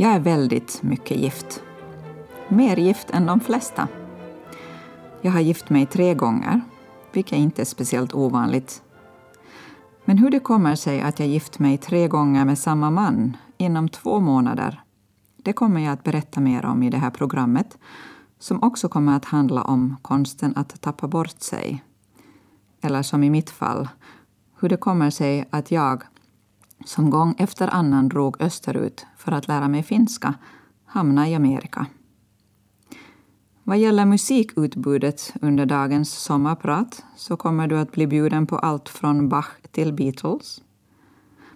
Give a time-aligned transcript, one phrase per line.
[0.00, 1.62] Jag är väldigt mycket gift.
[2.48, 3.88] Mer gift än de flesta.
[5.20, 6.60] Jag har gift mig tre gånger,
[7.12, 8.82] vilket inte är speciellt ovanligt.
[10.04, 13.88] Men hur det kommer sig att jag gift mig tre gånger med samma man inom
[13.88, 14.82] två månader,
[15.36, 17.78] det kommer jag att berätta mer om i det här programmet,
[18.38, 21.84] som också kommer att handla om konsten att tappa bort sig.
[22.80, 23.88] Eller som i mitt fall,
[24.60, 26.02] hur det kommer sig att jag,
[26.84, 30.34] som gång efter annan drog österut för att lära mig finska,
[30.84, 31.86] hamnade i Amerika.
[33.62, 39.28] Vad gäller musikutbudet under dagens sommarprat så kommer du att bli bjuden på allt från
[39.28, 40.62] Bach till Beatles.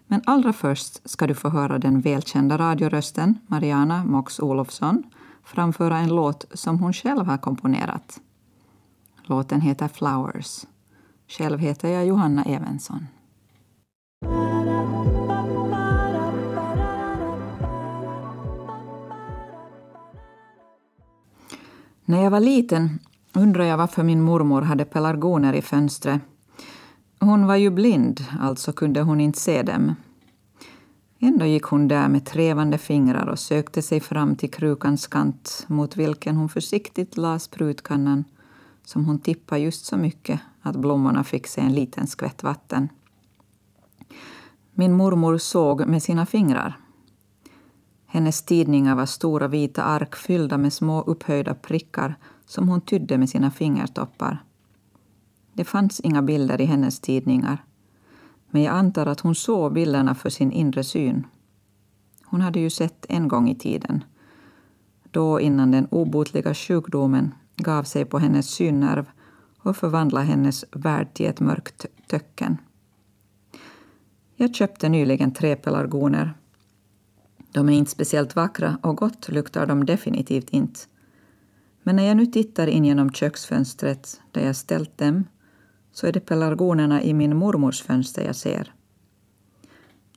[0.06, 5.02] Men allra först ska du få höra den välkända radiorösten Mariana Mox Olofsson
[5.44, 8.20] framföra en låt som hon själv har komponerat.
[9.22, 10.66] Låten heter Flowers.
[11.28, 13.06] Själv heter jag Johanna Evensson.
[22.04, 22.98] När jag var liten
[23.32, 26.20] undrade jag varför min mormor hade pelargoner i fönstret.
[27.20, 29.94] Hon var ju blind, alltså kunde hon inte se dem.
[31.18, 35.96] Ändå gick hon där med trevande fingrar och sökte sig fram till krukans kant mot
[35.96, 38.24] vilken hon försiktigt la sprutkannan
[38.84, 42.88] som hon tippade just så mycket att blommorna fick se en liten skvätt vatten.
[44.74, 46.81] Min mormor såg med sina fingrar.
[48.14, 52.14] Hennes tidningar var stora vita ark fyllda med små upphöjda prickar
[52.46, 54.44] som hon tydde med sina fingertoppar.
[55.52, 57.64] Det fanns inga bilder i hennes tidningar.
[58.50, 61.26] Men jag antar att hon såg bilderna för sin inre syn.
[62.24, 64.04] Hon hade ju sett en gång i tiden.
[65.10, 69.06] Då innan den obotliga sjukdomen gav sig på hennes synnerv
[69.58, 72.56] och förvandlade hennes värld till ett mörkt töcken.
[74.36, 76.34] Jag köpte nyligen tre pelargoner
[77.52, 80.80] de är inte speciellt vackra och gott luktar de definitivt inte.
[81.82, 85.24] Men när jag nu tittar in genom köksfönstret där jag ställt dem
[85.92, 88.74] så är det pelargonerna i min mormors fönster jag ser.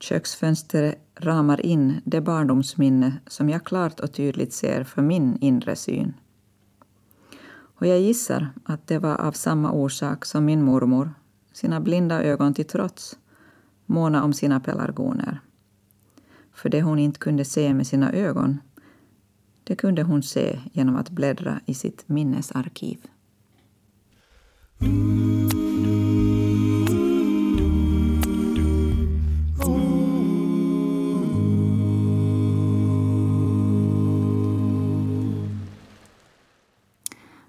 [0.00, 6.14] Köksfönstret ramar in det barndomsminne som jag klart och tydligt ser för min inre syn.
[7.78, 11.14] Och jag gissar att det var av samma orsak som min mormor,
[11.52, 13.18] sina blinda ögon till trots,
[13.86, 15.40] måna om sina pelargoner
[16.56, 18.60] för det hon inte kunde se med sina ögon,
[19.64, 22.98] det kunde hon se genom att bläddra i sitt minnesarkiv.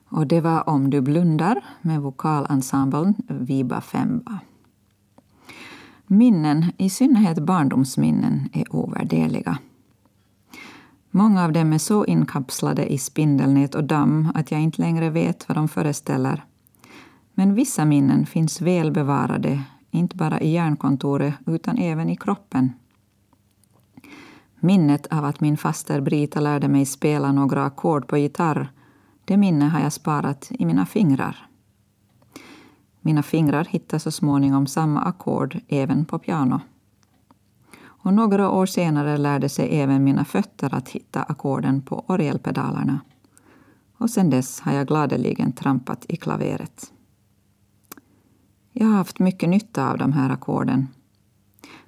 [0.10, 4.40] Och det var Om du blundar med vokalensemblen Viba Femba.
[6.10, 9.58] Minnen, i synnerhet barndomsminnen, är ovärderliga.
[11.12, 15.50] Många av dem är så inkapslade i spindelnät och damm att jag inte längre vet
[15.50, 16.44] vad de föreställer.
[17.34, 22.74] Men vissa minnen finns väl bevarade, inte bara i hjärnkontoret utan även i kroppen.
[24.60, 28.72] Minnet av att min faster Brita lärde mig spela några ackord på gitarr,
[29.26, 31.48] det minne har jag sparat i mina fingrar.
[33.08, 36.62] Mina fingrar hittade så småningom samma ackord även på piano.
[37.84, 43.00] Och några år senare lärde sig även mina fötter att hitta ackorden på orgelpedalerna.
[43.98, 46.92] Och sedan dess har jag gladeligen trampat i klaveret.
[48.72, 50.88] Jag har haft mycket nytta av de här ackorden.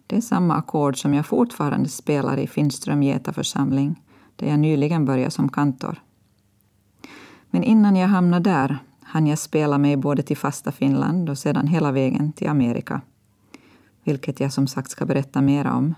[0.07, 4.03] Det är samma ackord som jag fortfarande spelar i Finström Geta församling,
[4.35, 6.01] där jag nyligen började som kantor.
[7.49, 11.67] Men innan jag hamnade där hann jag spela mig både till fasta Finland och sedan
[11.67, 13.01] hela vägen till Amerika.
[14.03, 15.95] Vilket jag som sagt ska berätta mer om.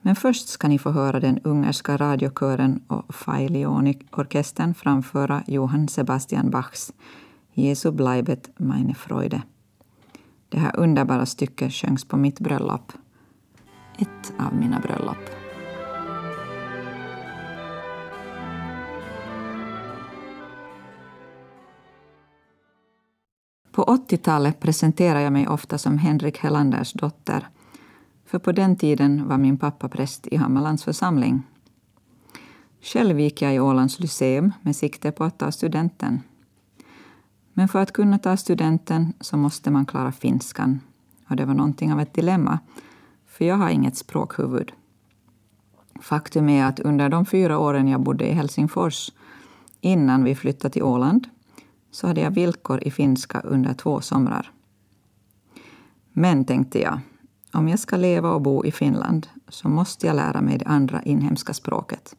[0.00, 6.92] Men först ska ni få höra den ungerska radiokören och Failioni-orkestern framföra Johann Sebastian Bachs
[7.52, 9.42] Jesu bleibet meine Freude.
[10.48, 12.92] Det här underbara stycket sjöngs på mitt bröllop.
[13.98, 15.47] Ett av mina bröllop.
[23.78, 27.48] På 80-talet presenterade jag mig ofta som Henrik Hellanders dotter,
[28.26, 31.42] för på den tiden var min pappa präst i Hammarlands församling.
[32.80, 36.20] Själv gick jag i Ålands Lyceum med sikte på att ta studenten.
[37.52, 40.80] Men för att kunna ta studenten så måste man klara finskan.
[41.28, 42.58] Och det var någonting av ett dilemma,
[43.26, 44.72] för jag har inget språkhuvud.
[46.00, 49.10] Faktum är att under de fyra åren jag bodde i Helsingfors,
[49.80, 51.28] innan vi flyttade till Åland,
[51.90, 54.52] så hade jag villkor i finska under två somrar.
[56.12, 57.00] Men, tänkte jag,
[57.52, 61.02] om jag ska leva och bo i Finland så måste jag lära mig det andra
[61.02, 62.16] inhemska språket.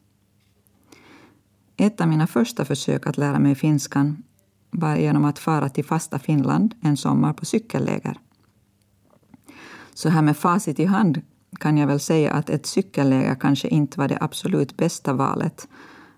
[1.76, 4.22] Ett av mina första försök att lära mig finskan
[4.70, 8.18] var genom att fara till fasta Finland en sommar på cykelläger.
[9.94, 11.22] Så här med facit i hand
[11.60, 15.68] kan jag väl säga att ett cykelläger kanske inte var det absolut bästa valet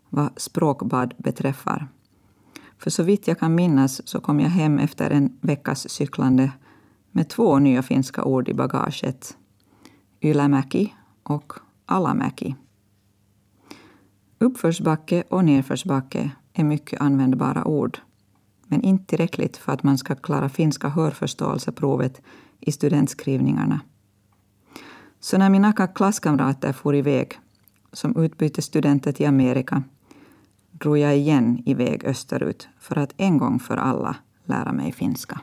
[0.09, 1.89] vad språkbad beträffar.
[2.83, 6.53] För så vitt jag kan minnas så kom jag hem efter en veckas cyklande
[7.11, 9.37] med två nya finska ord i bagaget.
[10.21, 11.53] Ylämäki och
[11.87, 12.55] Alamäki.
[14.39, 17.99] Uppförsbacke och nedförsbacke är mycket användbara ord
[18.67, 22.23] men inte tillräckligt för att man ska klara finska hörförståelseprovet
[22.61, 23.81] i studentskrivningarna.
[25.21, 27.39] Så när mina klasskamrater for iväg
[27.93, 29.83] som utbytesstudenter till Amerika
[30.83, 35.41] drog jag igen iväg österut för att en gång för alla lära mig finska.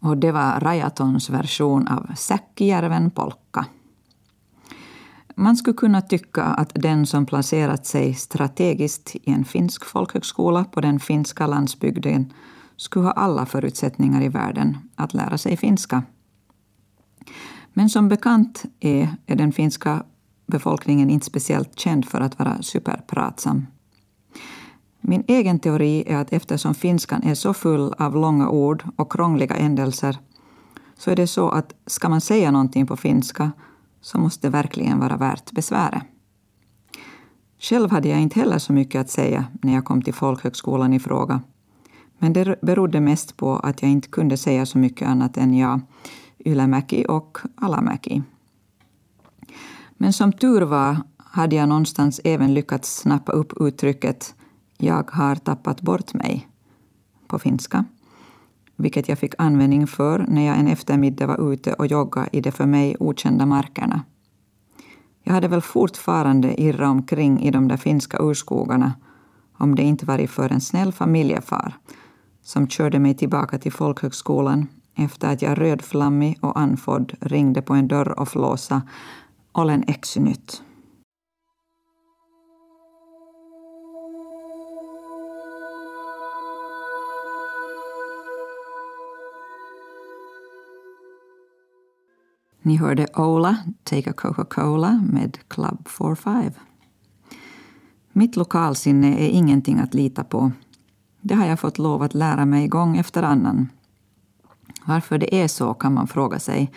[0.00, 3.66] Och det var Rajatons version av Säkkijärven polka.
[5.34, 10.80] Man skulle kunna tycka att den som placerat sig strategiskt i en finsk folkhögskola på
[10.80, 12.32] den finska landsbygden
[12.76, 16.02] skulle ha alla förutsättningar i världen att lära sig finska.
[17.72, 20.02] Men som bekant är, är den finska
[20.46, 23.66] befolkningen inte speciellt känd för att vara superpratsam.
[25.00, 29.54] Min egen teori är att eftersom finskan är så full av långa ord och krångliga
[29.54, 30.18] ändelser
[30.98, 33.52] så är det så att ska man säga någonting på finska
[34.00, 36.02] så måste det verkligen vara värt besväret.
[37.58, 41.00] Själv hade jag inte heller så mycket att säga när jag kom till folkhögskolan i
[41.00, 41.40] fråga.
[42.18, 45.80] Men det berodde mest på att jag inte kunde säga så mycket annat än ja,
[46.44, 48.22] Ylämäki och Alamäki.
[49.92, 54.34] Men som tur var hade jag någonstans även lyckats snappa upp uttrycket
[54.78, 56.48] ”jag har tappat bort mig”
[57.26, 57.84] på finska
[58.82, 62.50] vilket jag fick användning för när jag en eftermiddag var ute och joggade i de
[62.50, 64.02] för mig okända markerna.
[65.22, 68.92] Jag hade väl fortfarande irrat omkring i de där finska urskogarna
[69.58, 71.76] om det inte varit för en snäll familjefar
[72.42, 77.88] som körde mig tillbaka till folkhögskolan efter att jag rödflammig och anfodd ringde på en
[77.88, 78.82] dörr och flåsa
[79.52, 80.62] ”Olen eksynyt”.
[92.64, 96.52] Ni hörde Ola, Take a Coca-Cola med Club 45.
[98.12, 100.52] Mitt lokalsinne är ingenting att lita på.
[101.20, 103.68] Det har jag fått lov att lära mig gång efter annan.
[104.84, 106.72] Varför det är så kan man fråga sig.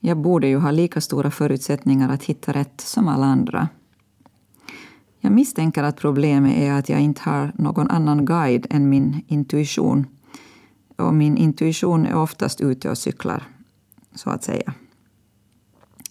[0.00, 3.68] Jag borde ju ha lika stora förutsättningar att hitta rätt som alla andra.
[5.20, 10.06] Jag misstänker att problemet är att jag inte har någon annan guide än min intuition.
[10.96, 13.42] Och min intuition är oftast ute och cyklar,
[14.14, 14.74] så att säga.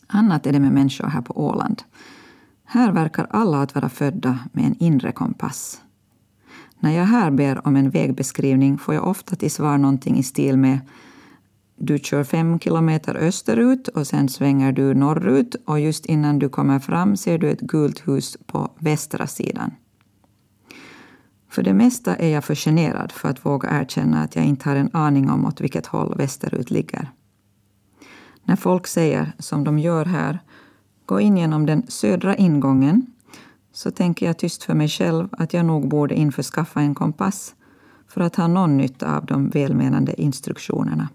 [0.07, 1.83] Annat är det med människor här på Åland.
[2.63, 5.81] Här verkar alla att vara födda med en inre kompass.
[6.79, 10.57] När jag här ber om en vägbeskrivning får jag ofta till svar någonting i stil
[10.57, 10.79] med
[11.83, 16.79] du kör fem kilometer österut och sen svänger du norrut och just innan du kommer
[16.79, 19.71] fram ser du ett gult hus på västra sidan.
[21.49, 24.75] För det mesta är jag för generad för att våga erkänna att jag inte har
[24.75, 27.11] en aning om åt vilket håll västerut ligger.
[28.43, 30.39] När folk säger, som de gör här,
[31.05, 33.05] gå in genom den södra ingången,
[33.73, 37.55] så tänker jag tyst för mig själv att jag nog borde införskaffa en kompass
[38.07, 41.09] för att ha någon nytta av de välmenande instruktionerna.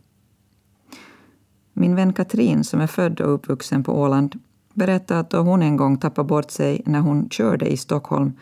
[1.79, 4.39] Min vän Katrin, som är född och uppvuxen på Åland,
[4.75, 8.33] berättade att då hon en gång tappade bort sig när hon körde i Stockholm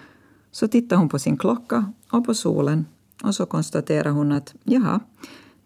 [0.51, 2.87] så tittade hon på sin klocka och på solen
[3.23, 5.01] och så konstaterade hon att jaha,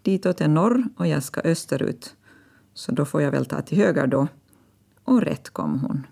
[0.02, 2.14] ditåt är norr och jag ska österut.
[2.74, 4.28] Så då får jag väl ta till höger då.
[5.04, 6.06] Och rätt kom hon.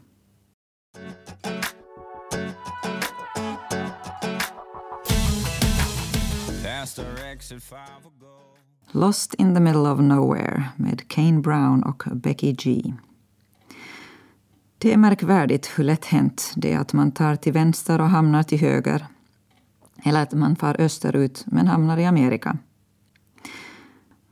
[8.90, 12.94] Lost in the middle of nowhere med Kane Brown och Becky G.
[14.78, 18.42] Det är märkvärdigt hur lätt hänt det är att man tar till vänster och hamnar
[18.42, 19.06] till höger.
[20.04, 22.58] Eller att man far österut men hamnar i Amerika.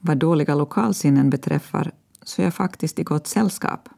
[0.00, 1.92] Vad dåliga lokalsinnen beträffar
[2.23, 3.88] så är jag faktiskt i gott sällskap.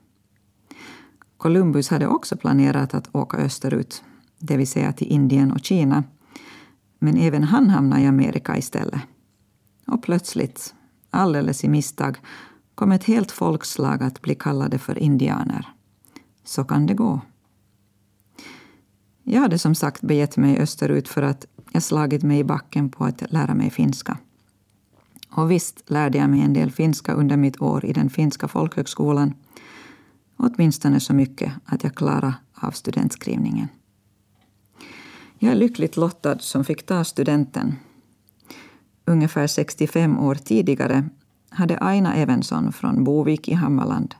[1.36, 4.04] Columbus hade också planerat att åka österut,
[4.38, 6.04] det vill säga till Indien och Kina.
[6.98, 9.00] Men även han hamnade i Amerika istället.
[9.86, 10.74] Och plötsligt,
[11.10, 12.18] alldeles i misstag,
[12.74, 15.68] kom ett helt folkslag att bli kallade för indianer.
[16.44, 17.20] Så kan det gå.
[19.22, 23.04] Jag hade som sagt begett mig österut för att jag slagit mig i backen på
[23.04, 24.18] att lära mig finska.
[25.30, 29.34] Och visst lärde jag mig en del finska under mitt år i den finska folkhögskolan.
[30.36, 33.68] Åtminstone så mycket att jag klarade av studentskrivningen.
[35.38, 37.74] Jag är lyckligt lottad som fick ta studenten.
[39.08, 41.08] Ungefär 65 år tidigare
[41.50, 44.14] hade Aina Evensson från Bovik i Hammarland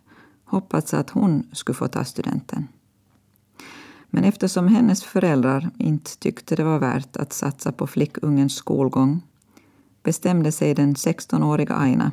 [0.45, 2.69] hoppats att hon skulle få ta studenten.
[4.11, 9.23] Men eftersom hennes föräldrar inte tyckte det var värt att satsa på flickungens skolgång
[10.03, 12.13] bestämde sig den 16-åriga Aina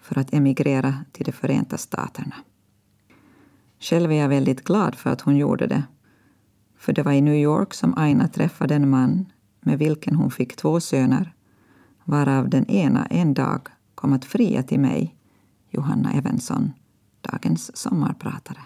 [0.00, 2.34] för att emigrera till de Förenta Staterna.
[3.80, 5.82] Själv är jag väldigt glad för att hon gjorde det,
[6.78, 10.56] för det var i New York som Aina träffade en man med vilken hon fick
[10.56, 11.34] två söner,
[12.10, 15.14] varav den ena en dag kom att fria till mig,
[15.70, 16.72] Johanna Evensson,
[17.20, 18.58] dagens sommarpratare.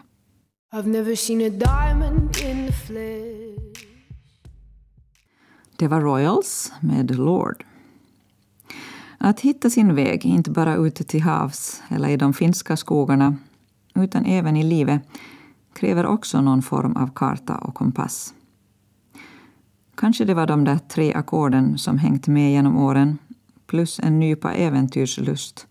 [5.76, 7.64] Det var Royals med Lord.
[9.18, 13.36] Att hitta sin väg, inte bara ute till havs eller i de finska skogarna,
[13.94, 15.02] utan även i livet,
[15.72, 18.34] kräver också någon form av karta och kompass.
[19.94, 23.18] Kanske det var de där tre ackorden som hängt med genom åren,
[23.66, 25.66] plus en nypa äventyrslust,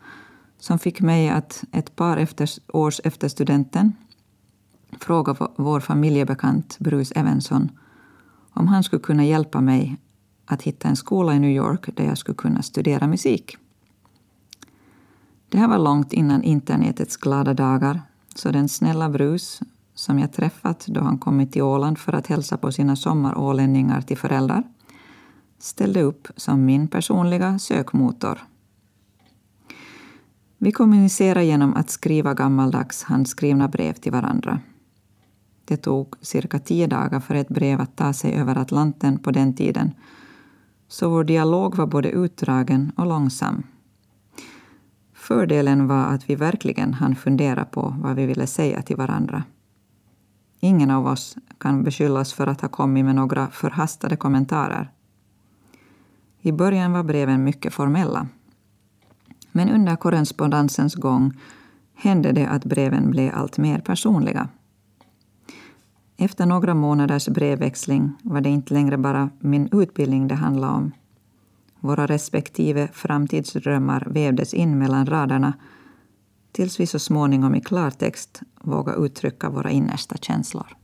[0.60, 3.94] som fick mig att ett par efter, års efter studenten
[5.00, 7.72] fråga vår familjebekant Bruce Evenson
[8.54, 9.98] om han skulle kunna hjälpa mig
[10.46, 13.58] att hitta en skola i New York där jag skulle kunna studera musik.
[15.50, 18.02] Det här var långt innan internetets glada dagar,
[18.36, 22.58] så den snälla Bruce, som jag träffat då han kommit till Åland för att hälsa
[22.58, 24.64] på sina sommarålänningar till föräldrar,
[25.64, 28.40] ställde upp som min personliga sökmotor.
[30.58, 34.60] Vi kommunicerade genom att skriva gammaldags handskrivna brev till varandra.
[35.66, 39.56] Det tog cirka tio dagar för ett brev att ta sig över Atlanten på den
[39.56, 39.92] tiden,
[40.88, 43.64] så vår dialog var både utdragen och långsam.
[45.14, 49.44] Fördelen var att vi verkligen hann fundera på vad vi ville säga till varandra.
[50.60, 54.93] Ingen av oss kan beskyllas för att ha kommit med några förhastade kommentarer.
[56.46, 58.28] I början var breven mycket formella.
[59.52, 61.34] Men under korrespondensens gång
[61.96, 64.50] hände det att breven blev allt mer personliga.
[66.18, 70.92] Efter några månaders brevväxling var det inte längre bara min utbildning det handlade om.
[71.80, 75.54] Våra respektive framtidsdrömmar vävdes in mellan raderna
[76.52, 80.78] tills vi så småningom i klartext vågade uttrycka våra innersta känslor.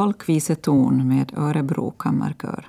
[0.00, 2.68] Folkviseton med Örebro kammarkör.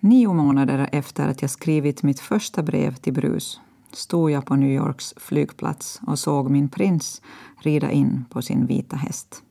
[0.00, 3.60] Nio månader efter att jag skrivit mitt första brev till Brus
[3.92, 7.22] stod jag på New Yorks flygplats och såg min prins
[7.60, 9.42] rida in på sin vita häst.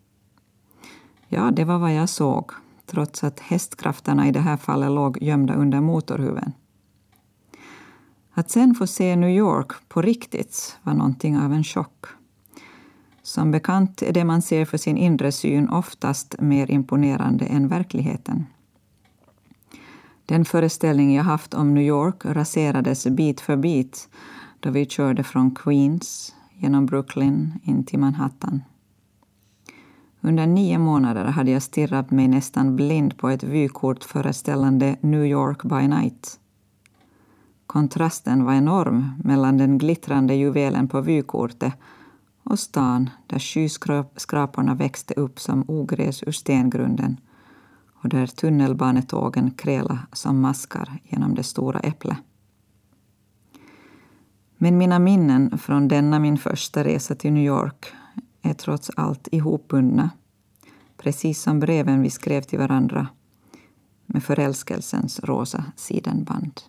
[1.27, 2.51] Ja, det var vad jag såg,
[2.85, 6.51] trots att hästkrafterna i det här fallet låg gömda under motorhuven.
[8.33, 12.05] Att sen få se New York på riktigt var någonting av en chock.
[13.35, 18.45] Som bekant är det man ser för sin inre syn oftast mer imponerande än verkligheten.
[20.25, 24.09] Den föreställning jag haft om New York raserades bit för bit
[24.59, 28.63] då vi körde från Queens genom Brooklyn in till Manhattan.
[30.21, 35.63] Under nio månader hade jag stirrat mig nästan blind på ett vykort föreställande New York
[35.63, 36.39] by night.
[37.67, 41.73] Kontrasten var enorm mellan den glittrande juvelen på vykortet
[42.45, 47.19] och stan där skyskraporna växte upp som ogräs ur stengrunden
[47.93, 52.17] och där tunnelbanetågen kräla som maskar genom det stora äpplet.
[54.57, 57.85] Men mina minnen från denna min första resa till New York
[58.41, 60.09] är trots allt ihopbundna,
[60.97, 63.07] precis som breven vi skrev till varandra
[64.05, 66.61] med förälskelsens rosa sidenband.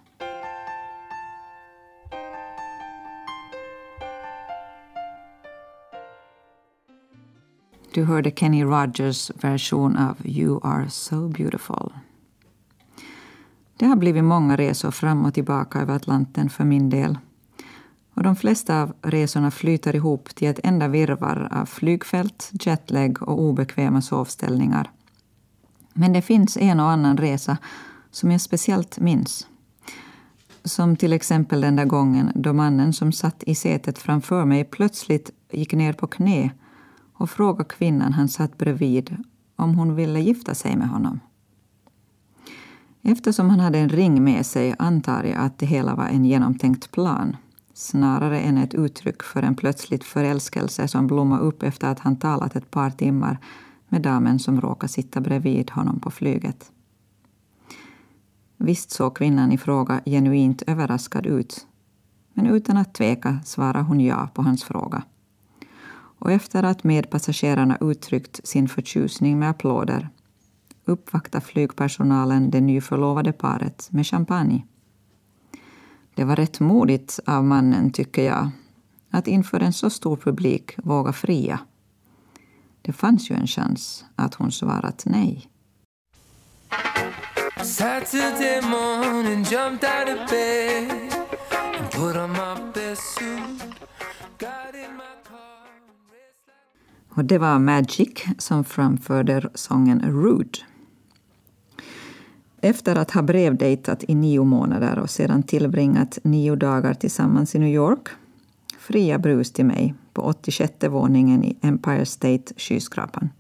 [7.97, 11.93] Du hörde Kenny Rogers version av You are so beautiful.
[13.77, 17.19] Det har blivit många resor fram och tillbaka över Atlanten för min del.
[18.15, 23.41] Och de flesta av resorna flyter ihop till ett enda virrvarr av flygfält, jetlag och
[23.41, 24.91] obekväma sovställningar.
[25.95, 27.57] Men det finns en och annan resa
[28.11, 29.47] som jag speciellt minns.
[30.65, 35.31] Som till exempel den där gången då mannen som satt i sätet framför mig plötsligt
[35.53, 36.51] gick ner på knä
[37.17, 39.17] och frågade kvinnan han satt bredvid
[39.57, 41.21] om hon ville gifta sig med honom.
[43.03, 46.91] Eftersom han hade en ring med sig antar jag att det hela var en genomtänkt
[46.91, 47.37] plan
[47.75, 52.57] snarare än ett uttryck för en plötslig förälskelse som blommade upp efter att han talat
[52.57, 53.39] ett par timmar
[53.89, 56.73] med damen som råkade sitta bredvid honom på flyget.
[58.57, 61.67] Visst såg kvinnan i fråga genuint överraskad ut,
[62.33, 65.03] men utan att tveka svarade hon ja på hans fråga.
[66.19, 70.09] Och efter att medpassagerarna uttryckt sin förtjusning med applåder
[70.85, 74.65] uppvaktar flygpersonalen det nyförlovade paret med champagne.
[76.15, 78.51] Det var rätt modigt av mannen, tycker jag,
[79.11, 81.61] att inför en så stor publik våga fria.
[82.83, 85.51] Det fanns ju en chans att hon svarat nej.
[97.17, 100.59] Och det var Magic som framförde sången Rude.
[102.61, 107.75] Efter att ha brevdejtat i nio månader och sedan tillbringat nio dagar tillsammans i New
[107.75, 108.09] York
[108.79, 113.31] fria brus till mig på 86 våningen i Empire State skyskrapan.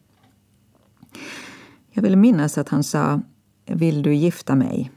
[1.90, 3.20] Jag vill minnas att han sa
[3.66, 4.90] ”Vill du gifta mig?”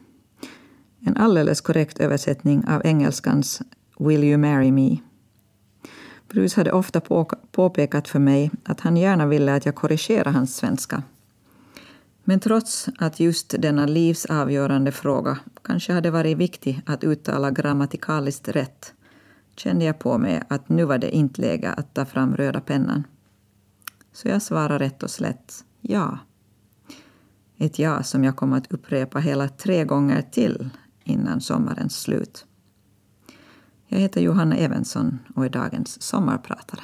[0.99, 3.61] En alldeles korrekt översättning av engelskans
[3.99, 5.08] ”Will you marry me?”
[6.29, 7.01] Bruce hade ofta
[7.51, 11.03] påpekat för mig att han gärna ville att jag korrigerade hans svenska
[12.29, 18.93] men trots att just denna livsavgörande fråga kanske hade varit viktig att uttala grammatikaliskt rätt
[19.55, 23.03] kände jag på mig att nu var det inte läge att ta fram röda pennan.
[24.13, 26.19] Så jag svarade rätt och slätt ja.
[27.57, 30.69] Ett ja som jag kom att upprepa hela tre gånger till
[31.03, 32.45] innan sommarens slut.
[33.91, 36.81] Jag heter Johanna Evensson och är dagens sommarpratare.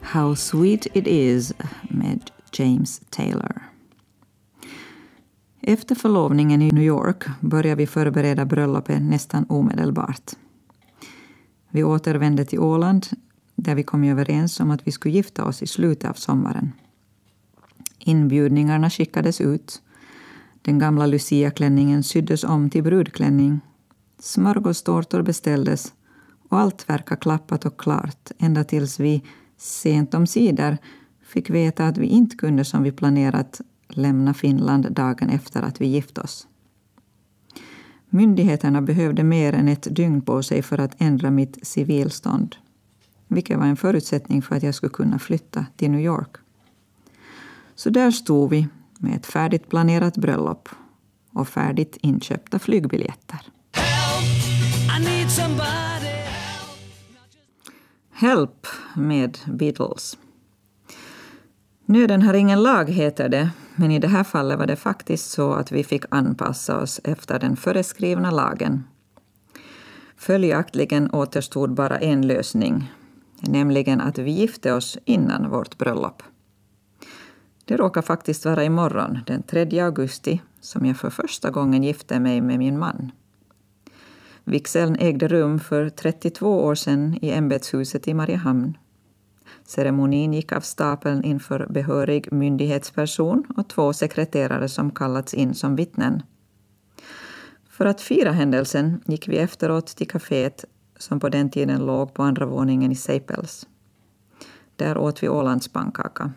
[0.00, 3.62] How Sweet It Is med James Taylor.
[5.60, 10.30] Efter förlovningen i New York började vi förbereda bröllopet nästan omedelbart.
[11.70, 13.06] Vi återvände till Åland
[13.62, 16.72] där vi kom överens om att vi skulle gifta oss i slutet av sommaren.
[17.98, 19.82] Inbjudningarna skickades ut.
[20.62, 23.60] Den gamla Lucia-klänningen syddes om till brudklänning.
[24.18, 25.92] Smörgåstårtor beställdes
[26.48, 29.22] och allt verkade klappat och klart ända tills vi
[29.56, 30.78] sent omsider
[31.22, 35.86] fick veta att vi inte kunde som vi planerat lämna Finland dagen efter att vi
[35.86, 36.46] gift oss.
[38.10, 42.56] Myndigheterna behövde mer än ett dygn på sig för att ändra mitt civilstånd,
[43.30, 46.36] vilket var en förutsättning för att jag skulle kunna flytta till New York.
[47.74, 50.68] Så där stod vi med ett färdigt planerat bröllop
[51.32, 53.40] och färdigt inköpta flygbiljetter.
[53.72, 55.56] Help,
[58.10, 58.66] Help
[58.96, 60.18] med Beatles.
[61.86, 65.52] Nöden har ingen lag, heter det, men i det här fallet var det faktiskt så
[65.52, 68.84] att vi fick anpassa oss efter den föreskrivna lagen.
[70.16, 72.92] Följaktligen återstod bara en lösning,
[73.40, 76.22] nämligen att vi gifte oss innan vårt bröllop.
[77.64, 82.40] Det råkar faktiskt vara imorgon, den 3 augusti, som jag för första gången gifte mig
[82.40, 83.12] med min man.
[84.44, 88.76] Vigseln ägde rum för 32 år sedan i ämbetshuset i Mariehamn.
[89.64, 96.22] Ceremonin gick av stapeln inför behörig myndighetsperson och två sekreterare som kallats in som vittnen.
[97.70, 100.64] För att fira händelsen gick vi efteråt till kaféet
[101.02, 103.66] som på den tiden låg på andra våningen i Seipels.
[104.76, 106.32] Där åt vi Ålandspannkaka.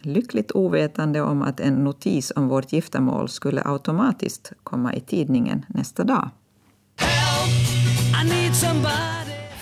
[0.00, 6.04] Lyckligt ovetande om att en notis om vårt giftermål skulle automatiskt komma i tidningen nästa
[6.04, 6.30] dag.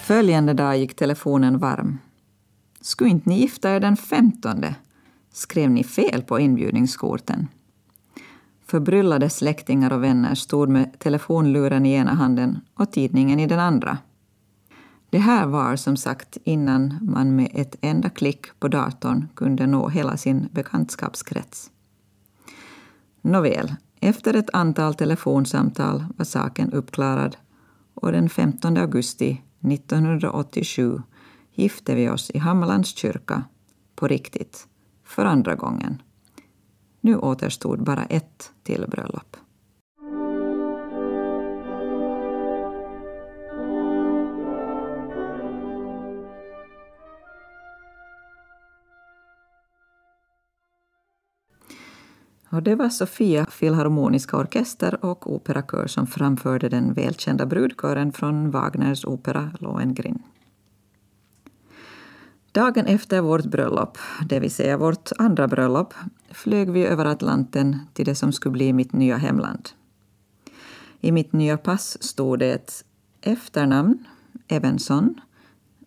[0.02, 1.98] Följande dag gick telefonen varm.
[2.80, 4.74] Skulle inte ni gifta er den femtonde?
[5.32, 7.48] Skrev ni fel på inbjudningskorten?
[8.66, 13.98] Förbryllade släktingar och vänner stod med telefonluren i ena handen och tidningen i den andra.
[15.10, 19.88] Det här var som sagt innan man med ett enda klick på datorn kunde nå
[19.88, 21.70] hela sin bekantskapskrets.
[23.20, 27.36] Nåväl, efter ett antal telefonsamtal var saken uppklarad
[27.94, 31.02] och den 15 augusti 1987
[31.52, 33.42] gifte vi oss i Hammarlands kyrka,
[33.94, 34.68] på riktigt,
[35.04, 36.02] för andra gången.
[37.00, 39.36] Nu återstod bara ett till bröllop.
[52.50, 59.04] Och det var Sofia Filharmoniska Orkester och operakör som framförde den välkända brudkören från Wagners
[59.04, 60.22] opera Lohengrin.
[62.52, 65.94] Dagen efter vårt bröllop, det vill säga vårt andra bröllop,
[66.30, 69.68] flög vi över Atlanten till det som skulle bli mitt nya hemland.
[71.00, 72.84] I mitt nya pass stod det ett
[73.20, 74.04] efternamn,
[74.48, 75.20] Evenson,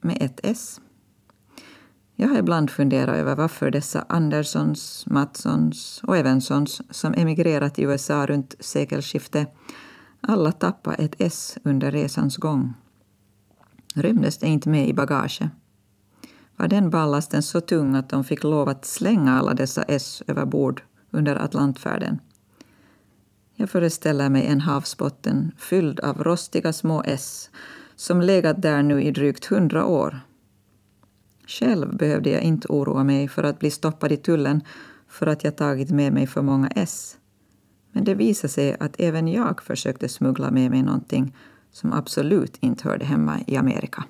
[0.01, 0.81] med ett S.
[2.21, 8.25] Jag har ibland funderat över varför dessa Anderssons, Mattssons och Evenssons som emigrerat till USA
[8.25, 9.55] runt sekelskiftet
[10.21, 12.73] alla tappade ett S under resans gång.
[13.95, 15.49] Rymdes det inte med i bagaget?
[16.55, 20.45] Var den ballasten så tung att de fick lov att slänga alla dessa S över
[20.45, 22.19] bord under Atlantfärden?
[23.55, 27.49] Jag föreställer mig en havsbotten fylld av rostiga små S
[27.95, 30.21] som legat där nu i drygt hundra år.
[31.59, 34.61] Själv behövde jag inte oroa mig för att bli stoppad i tullen
[35.07, 37.17] för att jag tagit med mig för många S.
[37.91, 41.35] Men det visade sig att även jag försökte smuggla med mig någonting
[41.71, 44.03] som absolut inte hörde hemma i Amerika.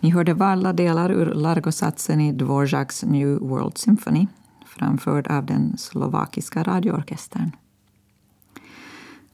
[0.00, 4.26] Ni hörde valda delar ur Largosatsen i Dvořáks New World Symphony
[4.66, 7.50] framförd av den slovakiska radioorkestern.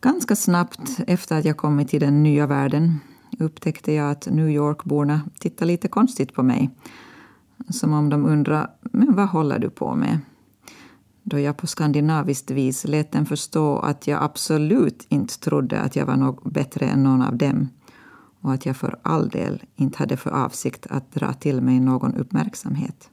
[0.00, 3.00] Ganska snabbt efter att jag kommit till den nya världen
[3.38, 6.70] upptäckte jag att New York-borna tittade lite konstigt på mig.
[7.68, 10.18] Som om de undrar men vad håller du på med?
[11.22, 16.06] Då jag på skandinaviskt vis lät dem förstå att jag absolut inte trodde att jag
[16.06, 17.68] var något bättre än någon av dem
[18.40, 22.14] och att jag för all del inte hade för avsikt att dra till mig någon
[22.14, 23.10] uppmärksamhet.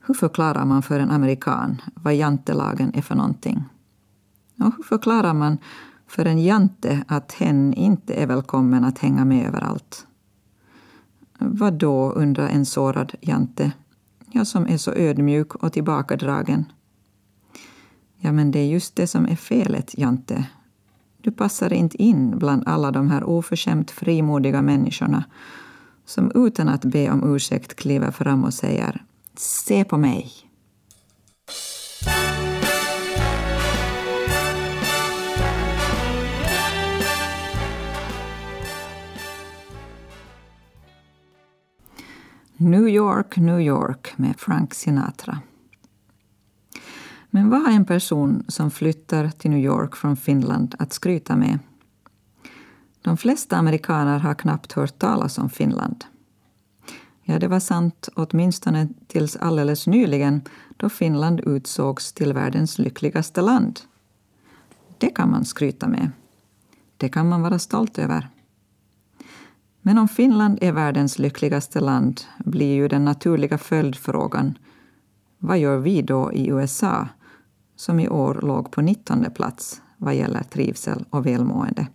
[0.00, 3.64] Hur förklarar man för en amerikan vad jantelagen är för någonting?
[4.58, 5.58] Och hur förklarar man
[6.06, 10.06] för en jante att hen inte är välkommen att hänga med överallt?
[11.38, 13.72] Vad då, undrar en sårad jante,
[14.30, 16.64] jag som är så ödmjuk och tillbakadragen.
[18.18, 20.46] Ja, men det är just det som är felet, Jante.
[21.20, 25.24] Du passar inte in bland alla de här oförskämt frimodiga människorna
[26.04, 30.32] som utan att be om ursäkt kliver fram och säger Se på mig.
[42.60, 45.38] New York, New York med Frank Sinatra.
[47.30, 51.58] Men vad har en person som flyttar till New York från Finland att skryta med?
[53.02, 56.04] De flesta amerikaner har knappt hört talas om Finland.
[57.22, 60.42] Ja, det var sant åtminstone tills alldeles nyligen
[60.76, 63.80] då Finland utsågs till världens lyckligaste land.
[64.98, 66.10] Det kan man skryta med.
[66.96, 68.28] Det kan man vara stolt över.
[69.88, 74.58] Men om Finland är världens lyckligaste land blir ju den naturliga följdfrågan
[75.38, 77.08] vad gör vi då i USA,
[77.76, 81.86] som i år låg på 19 plats vad gäller trivsel och välmående?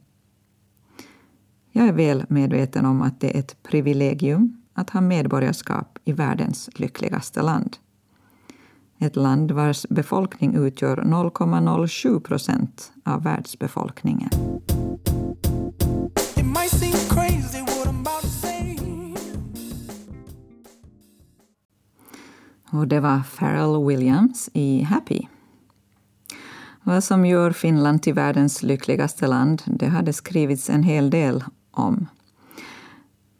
[1.72, 6.70] Jag är väl medveten om att det är ett privilegium att ha medborgarskap i världens
[6.76, 7.78] lyckligaste land.
[9.00, 14.30] Ett land vars befolkning utgör 0,07 procent av världsbefolkningen.
[22.74, 25.22] Och det var Pharrell Williams i Happy.
[26.84, 32.08] Vad som gör Finland till världens lyckligaste land, det hade skrivits en hel del om.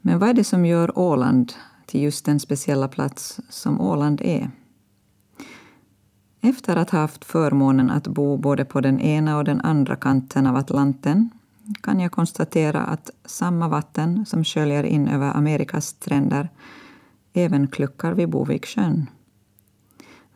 [0.00, 1.52] Men vad är det som gör Åland
[1.86, 4.50] till just den speciella plats som Åland är?
[6.40, 10.46] Efter att ha haft förmånen att bo både på den ena och den andra kanten
[10.46, 11.30] av Atlanten
[11.80, 16.48] kan jag konstatera att samma vatten som sköljer in över Amerikas stränder
[17.32, 19.06] även kluckar vid Boviksjön.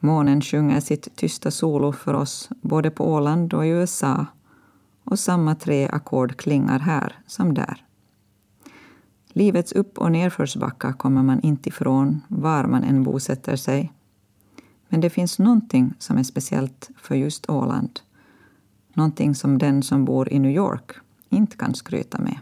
[0.00, 4.26] Månen sjunger sitt tysta solo för oss både på Åland och i USA
[5.04, 7.84] och samma tre ackord klingar här som där.
[9.28, 13.92] Livets upp och nedförsbacka kommer man inte ifrån var man än bosätter sig.
[14.88, 18.00] Men det finns någonting som är speciellt för just Åland.
[18.94, 20.92] Någonting som den som bor i New York
[21.28, 22.38] inte kan skryta med.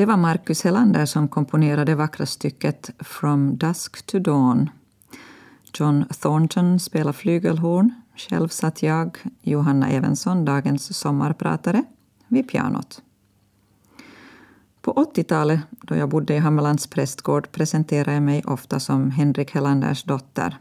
[0.00, 4.70] Det var Marcus Helander som komponerade vackra stycket From Dusk to Dawn
[5.74, 7.94] John Thornton spelar flygelhorn.
[8.16, 11.84] Själv satt jag, Johanna Evensson, dagens sommarpratare,
[12.28, 13.02] vid pianot.
[14.82, 20.02] På 80-talet, då jag bodde i Hammarlands prästgård, presenterade jag mig ofta som Henrik Helanders
[20.02, 20.58] dotter.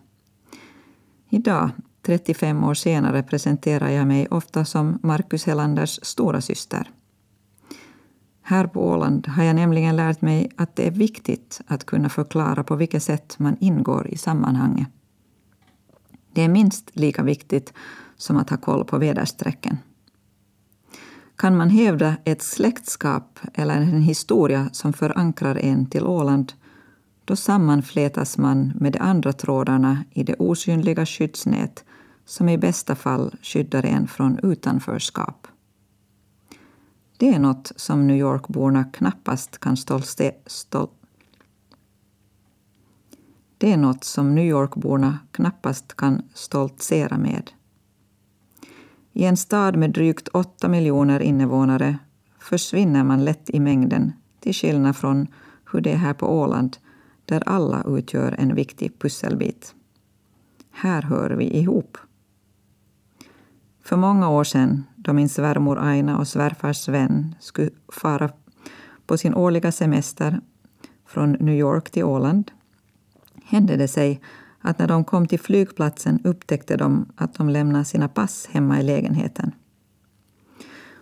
[1.29, 1.69] Idag,
[2.01, 6.89] 35 år senare, presenterar jag mig ofta som Marcus Helanders stora syster.
[8.49, 12.63] Här på Åland har jag nämligen lärt mig att det är viktigt att kunna förklara
[12.63, 14.87] på vilket sätt man ingår i sammanhanget.
[16.33, 17.73] Det är minst lika viktigt
[18.17, 19.77] som att ha koll på väderstrecken.
[21.35, 26.53] Kan man hävda ett släktskap eller en historia som förankrar en till Åland,
[27.25, 31.83] då sammanflätas man med de andra trådarna i det osynliga skyddsnät
[32.25, 35.47] som i bästa fall skyddar en från utanförskap.
[37.19, 40.89] Det är något som New York-borna knappast kan stoltse, stol
[43.59, 47.51] det är något som New York-borna knappast kan stoltsera med.
[49.13, 51.97] I en stad med drygt åtta miljoner invånare
[52.39, 55.27] försvinner man lätt i mängden till skillnad från
[55.71, 56.77] hur det är här på Åland
[57.25, 59.75] där alla utgör en viktig pusselbit.
[60.71, 61.97] Här hör vi ihop.
[63.83, 68.29] För många år sedan, då min svärmor Aina och svärfar Sven skulle fara
[69.05, 70.41] på sin årliga semester
[71.07, 72.51] från New York till Åland,
[73.43, 74.21] hände det sig
[74.61, 78.83] att när de kom till flygplatsen upptäckte de att de lämnade sina pass hemma i
[78.83, 79.51] lägenheten.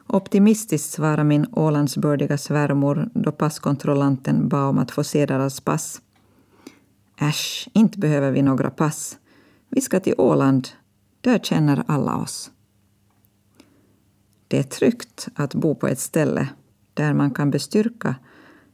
[0.07, 6.01] Optimistiskt svarade min Ålandsbördiga svärmor då passkontrollanten bad om att få se deras pass.
[7.19, 9.17] Äsch, inte behöver vi några pass.
[9.69, 10.67] Vi ska till Åland.
[11.21, 12.51] Där känner alla oss.
[14.47, 16.49] Det är tryggt att bo på ett ställe
[16.93, 18.15] där man kan bestyrka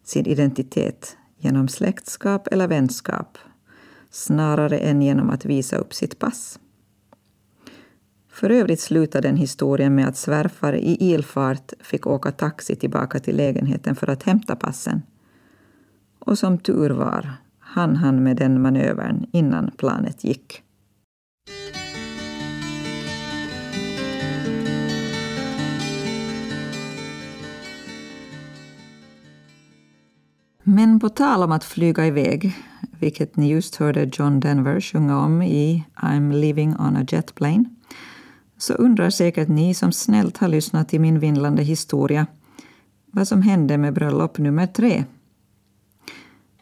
[0.03, 3.38] sin identitet genom släktskap eller vänskap
[4.09, 6.59] snarare än genom att visa upp sitt pass.
[8.29, 13.38] För övrigt slutade den historien med att svärfar i ilfart fick åka taxi tillbaka till
[13.38, 15.01] lägenheten för att hämta passen.
[16.19, 20.63] Och som tur var hann han med den manövern innan planet gick.
[30.63, 32.56] Men på tal om att flyga iväg,
[32.99, 37.65] vilket ni just hörde John Denver sjunga om i I'm living on a jet plane,
[38.58, 42.28] så undrar säkert ni som snällt har lyssnat till min vindlande historia
[43.12, 45.06] vad som hände med bröllop nummer tre.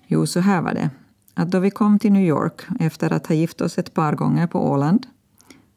[0.07, 0.89] Jo, så här var det.
[1.33, 4.47] Att då vi kom till New York efter att ha gift oss ett par gånger
[4.47, 5.07] på Åland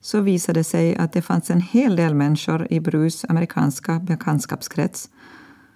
[0.01, 5.11] så visade det sig att det fanns en hel del människor i Brus amerikanska bekantskapskrets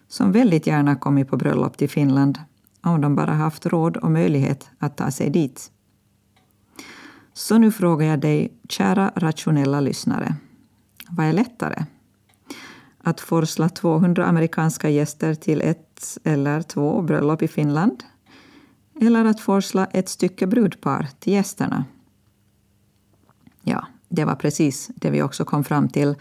[0.09, 2.39] som väldigt gärna kommit på bröllop till Finland
[2.81, 5.71] om de bara haft råd och möjlighet att ta sig dit.
[7.33, 10.35] Så nu frågar jag dig, kära rationella lyssnare.
[11.11, 11.85] Vad är lättare?
[12.99, 18.05] Att forsla 200 amerikanska gäster till ett eller två bröllop i Finland?
[19.01, 21.85] Eller att forsla ett stycke brudpar till gästerna?
[23.63, 26.15] Ja, det var precis det vi också kom fram till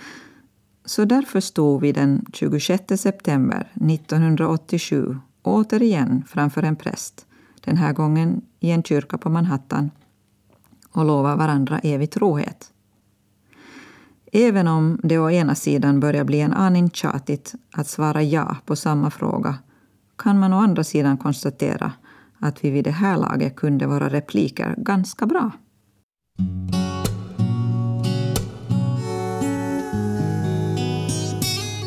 [0.87, 7.25] så därför stod vi den 26 september 1987 återigen framför en präst,
[7.61, 9.91] den här gången i en kyrka på Manhattan,
[10.91, 12.71] och lovade varandra evig trohet.
[14.31, 18.75] Även om det å ena sidan börjar bli en aning tjatigt att svara ja på
[18.75, 19.57] samma fråga
[20.17, 21.91] kan man å andra sidan konstatera
[22.39, 25.51] att vi vid det här laget kunde våra repliker ganska bra.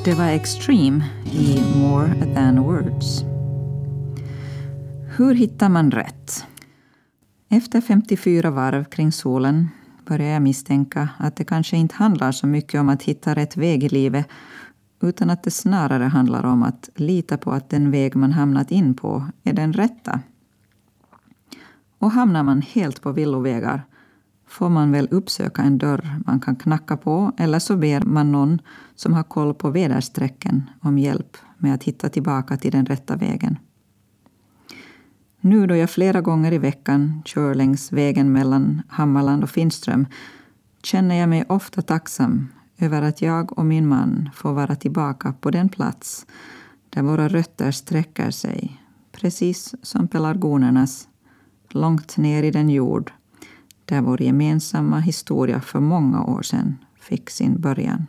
[0.05, 3.25] Det var Extreme i More than words.
[5.17, 6.47] Hur hittar man rätt?
[7.49, 9.69] Efter 54 varv kring solen
[10.07, 13.85] börjar jag misstänka att det kanske inte handlar så mycket om att hitta rätt väg
[13.85, 14.29] i livet
[15.03, 18.95] utan att det snarare handlar om att lita på att den väg man hamnat in
[18.95, 20.21] på är den rätta.
[21.99, 23.83] Och hamnar man helt på villovägar
[24.51, 28.59] får man väl uppsöka en dörr man kan knacka på eller så ber man någon
[28.95, 33.59] som har koll på väderstrecken om hjälp med att hitta tillbaka till den rätta vägen.
[35.41, 40.07] Nu då jag flera gånger i veckan kör längs vägen mellan Hammarland och Finström
[40.83, 45.51] känner jag mig ofta tacksam över att jag och min man får vara tillbaka på
[45.51, 46.27] den plats
[46.91, 48.83] där våra rötter sträcker sig,
[49.13, 51.09] precis som pelargonernas,
[51.69, 53.13] långt ner i den jord
[53.91, 58.07] där vår gemensamma historia för många år sedan fick sin början.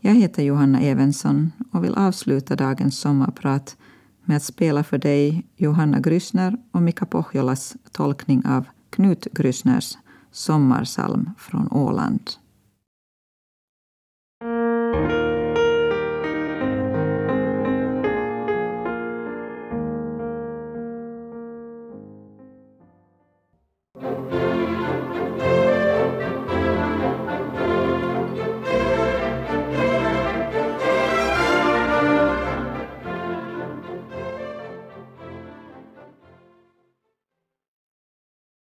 [0.00, 3.76] Jag heter Johanna Evensson och vill avsluta dagens sommarprat
[4.24, 9.96] med att spela för dig Johanna Gryssner och Mika Pohjolas tolkning av Knut Gryssners
[10.30, 12.30] sommarsalm från Åland.